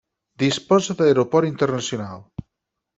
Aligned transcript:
Disposa 0.43 0.97
d'aeroport 1.03 1.49
internacional. 1.53 2.29